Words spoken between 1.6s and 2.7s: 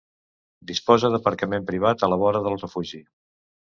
privat a la vora del